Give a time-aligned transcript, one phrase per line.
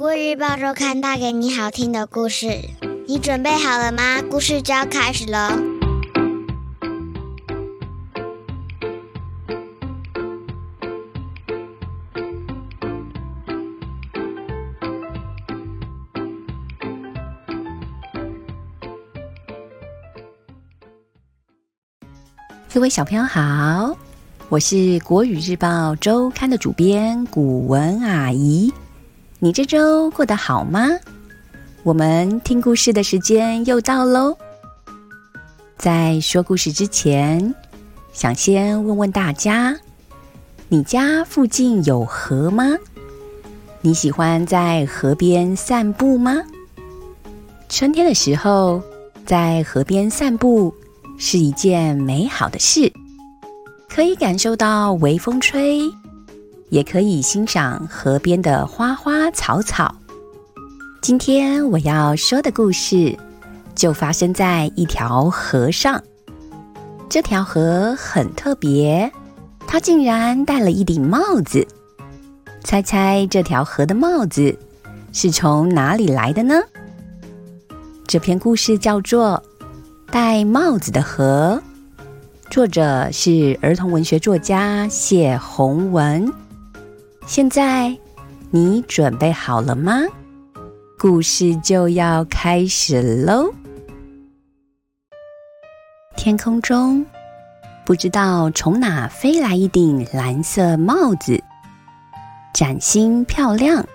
[0.00, 2.70] 国语日报周刊带给你好听的故事，
[3.06, 4.22] 你准备好了吗？
[4.30, 5.50] 故事就要开始喽！
[22.72, 23.94] 各位小朋友好，
[24.48, 28.72] 我是国语日报周刊的主编古文阿姨。
[29.42, 30.86] 你这周过得好吗？
[31.82, 34.36] 我们听故事的时间又到喽。
[35.78, 37.54] 在说故事之前，
[38.12, 39.74] 想先问问大家：
[40.68, 42.76] 你家附近有河吗？
[43.80, 46.42] 你喜欢在河边散步吗？
[47.70, 48.82] 春天的时候，
[49.24, 50.74] 在河边散步
[51.16, 52.92] 是一件美好的事，
[53.88, 55.90] 可以感受到微风吹。
[56.70, 59.94] 也可以欣赏河边的花花草草。
[61.02, 63.18] 今天我要说的故事，
[63.74, 66.02] 就发生在一条河上。
[67.08, 69.10] 这条河很特别，
[69.66, 71.66] 它竟然戴了一顶帽子。
[72.62, 74.56] 猜猜这条河的帽子
[75.12, 76.54] 是从哪里来的呢？
[78.06, 79.42] 这篇故事叫做
[80.12, 81.60] 《戴帽子的河》，
[82.50, 86.32] 作者是儿童文学作家谢宏文。
[87.30, 87.96] 现在，
[88.50, 90.02] 你准备好了吗？
[90.98, 93.54] 故事就要开始喽。
[96.16, 97.06] 天空中，
[97.86, 101.40] 不知道从哪飞来一顶蓝色帽子，
[102.52, 103.86] 崭新漂亮，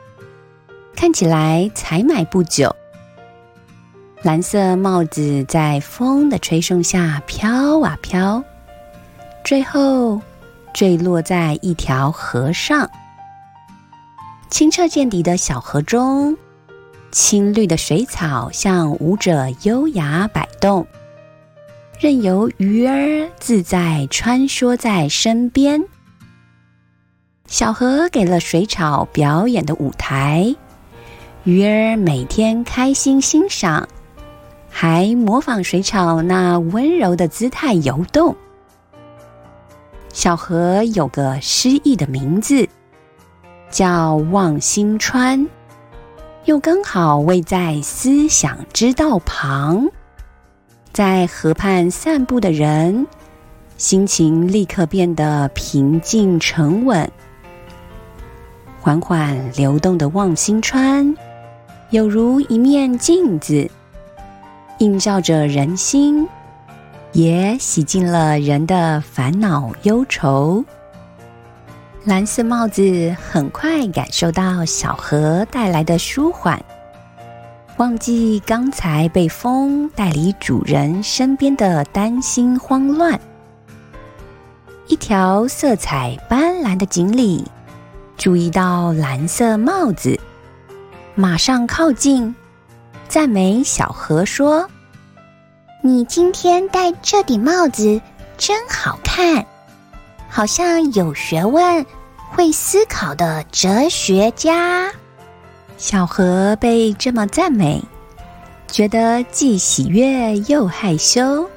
[0.95, 2.73] 看起来才买不久。
[4.21, 8.41] 蓝色帽子在风的吹送下飘啊飘，
[9.43, 10.21] 最后
[10.73, 12.89] 坠落在一条河上。
[14.55, 16.37] 清澈见底的小河中，
[17.11, 20.87] 青绿的水草像舞者优雅摆动，
[21.99, 25.83] 任由鱼儿自在穿梭在身边。
[27.47, 30.55] 小河给了水草表演的舞台，
[31.43, 33.85] 鱼儿每天开心欣赏，
[34.69, 38.33] 还模仿水草那温柔的姿态游动。
[40.13, 42.65] 小河有个诗意的名字。
[43.69, 45.47] 叫望星川，
[46.45, 49.89] 又刚好位在思想之道旁，
[50.93, 53.05] 在河畔散步的人，
[53.77, 57.09] 心情立刻变得平静沉稳。
[58.79, 61.15] 缓缓流动的望星川，
[61.89, 63.69] 有如一面镜子，
[64.77, 66.27] 映照着人心，
[67.11, 70.63] 也洗净了人的烦恼忧愁。
[72.05, 76.63] 蓝色帽子很快感受到小河带来的舒缓，
[77.77, 83.19] 忘记刚才被风带离主人身边的担心慌乱。
[84.85, 87.43] 一条色彩斑斓的锦鲤
[88.15, 90.19] 注意到蓝色帽子，
[91.15, 92.35] 马上靠近，
[93.07, 94.69] 赞美小河说
[95.81, 97.99] ：“你今天戴这顶帽子
[98.37, 99.43] 真好看。”
[100.27, 101.85] 好像有学问、
[102.35, 104.91] 会思考的哲学家。
[105.77, 107.81] 小何被这么赞美，
[108.67, 111.49] 觉得既喜悦又害羞。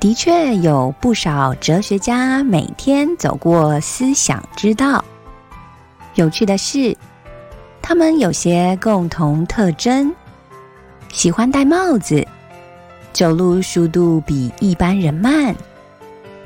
[0.00, 5.04] 的确有不少哲学家每天走过思想之道。
[6.14, 6.96] 有趣的是，
[7.82, 10.10] 他们有些共同特征：
[11.12, 12.26] 喜欢戴帽子，
[13.12, 15.54] 走路速度比一般人慢。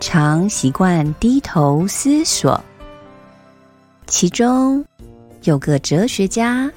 [0.01, 2.61] 常习惯低头思索。
[4.07, 4.85] 其中
[5.45, 6.71] 有个哲学家，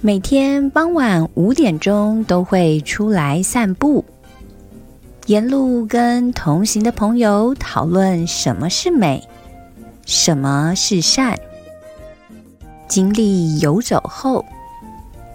[0.00, 4.04] 每天傍晚五点钟都会出来散步，
[5.26, 9.22] 沿路跟同行的朋友讨论什么是美，
[10.04, 11.38] 什么是善。
[12.88, 14.44] 经历游走后，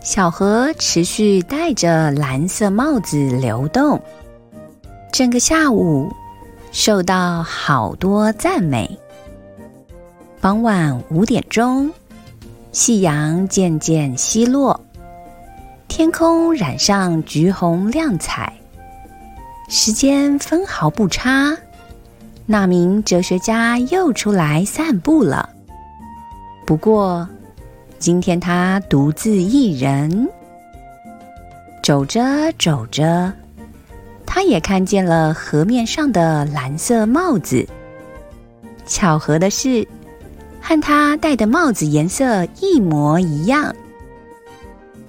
[0.02, 4.02] 小河持续戴着蓝色帽子流动，
[5.12, 6.12] 整个下午。
[6.72, 9.00] 受到好多赞美。
[10.44, 11.90] 傍晚五点钟，
[12.74, 14.78] 夕阳渐渐西落，
[15.88, 18.52] 天空染上橘红亮彩。
[19.70, 21.58] 时间分毫不差，
[22.46, 25.50] 那名哲学家又出来散步了。
[26.66, 27.26] 不过，
[27.98, 30.28] 今天他独自一人，
[31.82, 32.22] 走着
[32.60, 33.32] 走着。
[34.26, 37.66] 他也看见了河面上的蓝色帽子。
[38.86, 39.88] 巧合的是，
[40.66, 43.76] 和他戴的帽子颜色一模一样。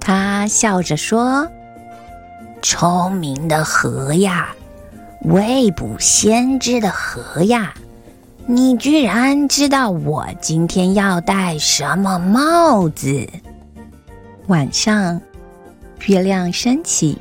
[0.01, 1.47] 他笑着说
[2.61, 4.53] ：“聪明的河呀，
[5.21, 7.73] 未卜先知的河呀，
[8.45, 13.25] 你居然知道我今天要戴什么帽子？”
[14.47, 15.19] 晚上，
[16.05, 17.17] 月亮升起，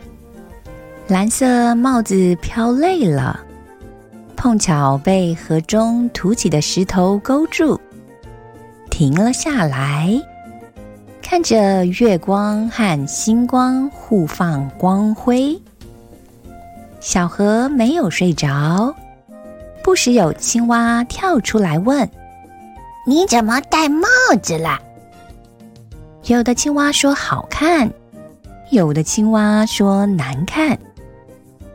[1.06, 3.40] 蓝色帽子飘累了，
[4.34, 7.80] 碰巧被河中凸起的石头勾住，
[8.96, 10.08] 停了下来。
[11.20, 15.60] 看着月光和星光互放光辉，
[17.00, 18.94] 小河没有睡着，
[19.82, 22.08] 不时有青蛙跳出来问
[23.04, 24.06] ：“你怎么戴帽
[24.40, 24.80] 子啦？”
[26.26, 27.90] 有的青蛙说好看，
[28.70, 30.78] 有的青蛙说难看。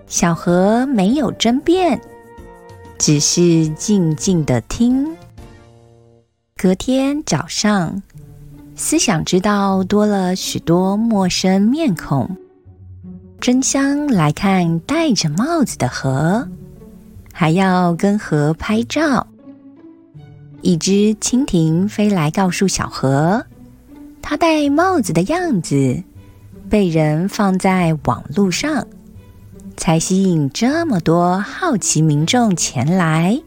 [0.08, 2.00] 小河没有争辩，
[2.98, 5.06] 只是静静的听。
[6.62, 8.04] 隔天早上。
[8.76, 12.36] 思想之道多了许多陌生面孔，
[13.40, 16.46] 争相来看戴着帽子的河，
[17.32, 19.26] 还要跟河拍照。
[20.62, 23.46] 一只蜻蜓飞来告诉小河，
[24.22, 26.04] 它戴帽子的样子
[26.70, 28.86] 被人放在网络上，
[29.78, 33.42] 才吸引这么多好奇民众前来。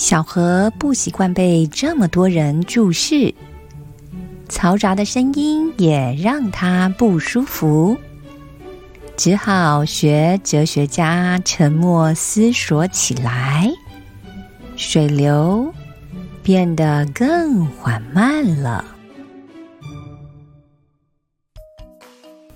[0.00, 3.34] 小河不习惯被这么多人注视。
[4.48, 7.98] 嘈杂的声音也让他不舒服，
[9.14, 13.70] 只好学哲学家沉默思索起来。
[14.74, 15.70] 水流
[16.42, 18.82] 变得更缓慢了。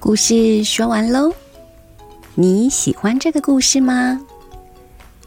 [0.01, 1.31] 故事说完喽，
[2.35, 4.19] 你喜欢这个故事吗？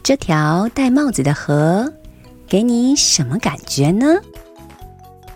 [0.02, 1.92] 这条戴帽子的河
[2.48, 4.16] 给你什么感觉呢？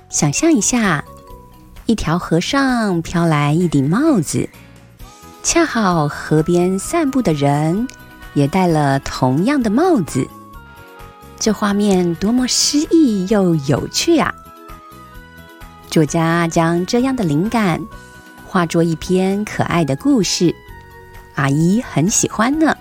[0.09, 1.05] 想象一下。
[1.87, 4.49] 一条河上飘来一顶帽子，
[5.43, 7.87] 恰好河边散步的人
[8.35, 10.27] 也戴了同样的帽子。
[11.39, 14.33] 这画面多么诗意又有趣啊！
[15.91, 17.85] 作家将这样的灵感
[18.47, 20.55] 化作一篇可爱的故事，
[21.35, 22.75] 阿姨很喜欢呢。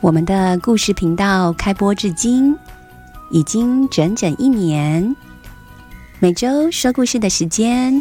[0.00, 2.56] 我们的故事频道开播至今
[3.32, 5.16] 已经整整一年。
[6.20, 8.00] 每周说故事的时间，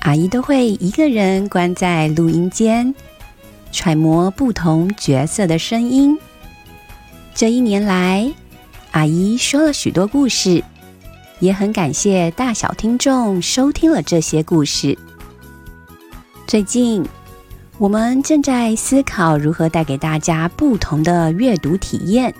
[0.00, 2.92] 阿姨都会一个人关在录音间，
[3.70, 6.18] 揣摩不同角色的声音。
[7.34, 8.32] 这一年来，
[8.92, 10.64] 阿姨说了许多故事，
[11.40, 14.98] 也很感谢大小听众收听了这些故事。
[16.46, 17.04] 最近，
[17.76, 22.34] 我们正在思考如何带给大家不同的阅读体验，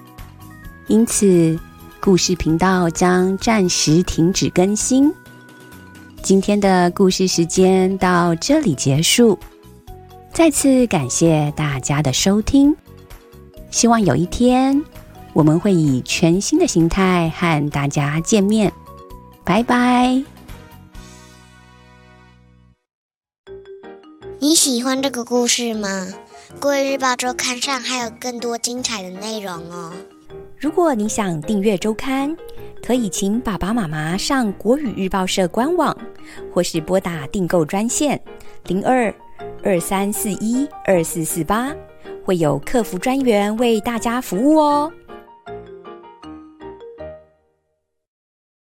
[0.87, 1.61] 因此。
[2.05, 5.11] 故事频道将暂时停止更新。
[6.23, 9.39] 今天的故事时间到这里结束，
[10.31, 12.77] 再次感谢大家的收听。
[13.71, 14.85] 希望有一天
[15.33, 18.71] 我们会以全新的形态和大家见面。
[19.43, 20.23] 拜拜！
[24.41, 26.09] 你喜欢这个故事吗？
[26.61, 29.91] 国语日报周刊上还有更多精彩的内容哦。
[30.59, 32.35] 如果你想订阅周刊，
[32.83, 35.97] 可以请爸爸妈妈上国语日报社官网，
[36.53, 38.21] 或是拨打订购专线
[38.67, 39.13] 零二
[39.63, 41.75] 二三四一二四四八，
[42.25, 44.91] 会有客服专员为大家服务哦。